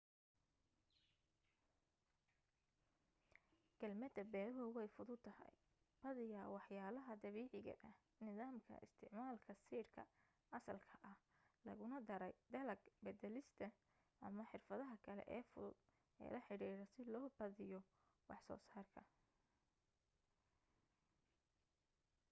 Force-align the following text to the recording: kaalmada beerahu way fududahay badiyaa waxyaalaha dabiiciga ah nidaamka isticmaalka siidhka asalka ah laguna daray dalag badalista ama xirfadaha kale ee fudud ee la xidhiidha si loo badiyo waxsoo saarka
kaalmada 3.79 4.23
beerahu 4.33 4.67
way 4.77 4.87
fududahay 4.95 5.53
badiyaa 6.01 6.53
waxyaalaha 6.55 7.13
dabiiciga 7.23 7.73
ah 7.89 7.95
nidaamka 8.25 8.75
isticmaalka 8.85 9.51
siidhka 9.65 10.03
asalka 10.57 10.93
ah 11.11 11.17
laguna 11.67 11.97
daray 12.09 12.33
dalag 12.53 12.81
badalista 13.05 13.67
ama 14.25 14.43
xirfadaha 14.51 14.95
kale 15.05 15.23
ee 15.37 15.43
fudud 15.51 15.75
ee 16.21 16.29
la 16.35 16.41
xidhiidha 16.47 16.85
si 16.93 17.01
loo 17.13 17.27
badiyo 17.37 17.79
waxsoo 18.29 18.59
saarka 18.69 19.01